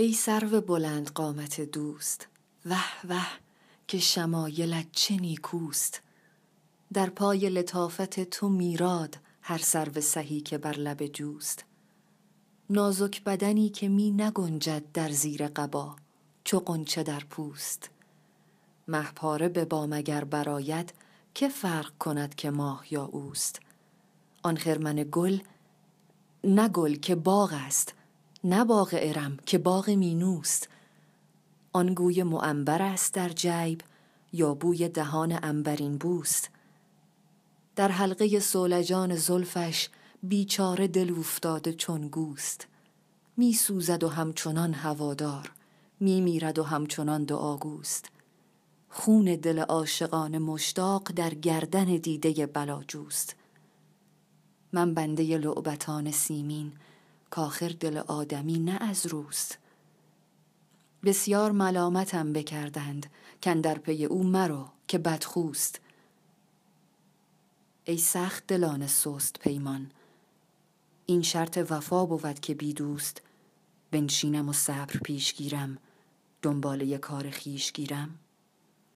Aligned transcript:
ای 0.00 0.12
سرو 0.12 0.60
بلند 0.60 1.10
قامت 1.10 1.60
دوست 1.60 2.28
وه 2.66 3.06
وه 3.08 3.26
که 3.88 3.98
شمایلت 3.98 4.86
چه 4.92 5.16
نیکوست. 5.16 6.02
در 6.92 7.10
پای 7.10 7.50
لطافت 7.50 8.20
تو 8.20 8.48
میراد 8.48 9.16
هر 9.42 9.58
سرو 9.58 10.00
سهی 10.00 10.40
که 10.40 10.58
بر 10.58 10.72
لب 10.72 11.06
جوست. 11.06 11.64
نازک 12.70 13.24
بدنی 13.24 13.68
که 13.68 13.88
می 13.88 14.10
نگنجد 14.10 14.92
در 14.92 15.10
زیر 15.10 15.48
قبا 15.48 15.96
چو 16.44 16.60
غنچه 16.60 17.02
در 17.02 17.20
پوست. 17.20 17.90
مهپاره 18.88 19.48
به 19.48 19.64
بام 19.64 19.92
اگر 19.92 20.24
براید 20.24 20.92
که 21.34 21.48
فرق 21.48 21.98
کند 21.98 22.34
که 22.34 22.50
ماه 22.50 22.92
یا 22.92 23.04
اوست؟ 23.04 23.60
آن 24.42 24.56
خرمن 24.56 25.06
گل 25.12 25.38
نه 26.44 26.68
گل 26.68 26.94
که 26.94 27.14
باغ 27.14 27.52
است 27.52 27.94
نه 28.44 28.64
باغ 28.64 28.88
ارم 28.92 29.36
که 29.46 29.58
باغ 29.58 29.90
مینوست. 29.90 30.68
آن 31.72 31.94
گوی 31.94 32.22
معنبر 32.22 32.82
است 32.82 33.14
در 33.14 33.28
جیب 33.28 33.82
یا 34.32 34.54
بوی 34.54 34.88
دهان 34.88 35.32
عنبرین 35.32 35.98
بوست. 35.98 36.50
در 37.76 37.88
حلقه 37.88 38.40
سولجان 38.40 39.16
زلفش 39.16 39.88
بیچاره 40.22 40.88
دل 40.88 41.14
افتاده 41.18 41.72
چون 41.72 42.08
گوست. 42.08 42.66
می 43.36 43.52
سوزد 43.52 44.04
و 44.04 44.08
همچنان 44.08 44.74
هوادار 44.74 45.52
می 46.00 46.20
میرد 46.20 46.58
و 46.58 46.62
همچنان 46.62 47.24
دعاگوست 47.24 48.10
خون 48.88 49.24
دل 49.24 49.58
عاشقان 49.58 50.38
مشتاق 50.38 51.12
در 51.12 51.34
گردن 51.34 51.84
دیده 51.84 52.46
بلاجوست 52.46 53.36
من 54.72 54.94
بنده 54.94 55.38
لعبتان 55.38 56.10
سیمین 56.10 56.72
کاخر 57.30 57.68
دل 57.68 57.96
آدمی 57.96 58.58
نه 58.58 58.78
از 58.80 59.06
روست 59.06 59.58
بسیار 61.04 61.50
ملامتم 61.52 62.32
بکردند 62.32 63.06
کن 63.42 63.60
در 63.60 63.78
پی 63.78 64.04
او 64.04 64.22
مرو 64.24 64.68
که 64.88 64.98
بدخوست. 64.98 65.80
ای 67.84 67.98
سخت 67.98 68.46
دلان 68.46 68.86
سست 68.86 69.38
پیمان 69.40 69.90
این 71.06 71.22
شرط 71.22 71.66
وفا 71.70 72.06
بود 72.06 72.40
که 72.40 72.54
بی 72.54 72.72
دوست. 72.72 73.22
بنشینم 73.90 74.48
و 74.48 74.52
صبر 74.52 74.96
پیش 74.96 75.34
گیرم 75.34 75.78
دنباله 76.42 76.98
کار 76.98 77.30
خیش 77.30 77.72
گیرم. 77.72 78.18